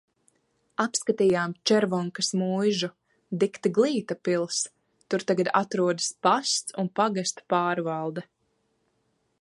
[0.83, 2.89] Apskatījām Červonkas muižu.
[3.43, 4.63] Dikti glīta pils.
[5.11, 8.25] Tur tagad atrodas pasts un pagasta pārvalde.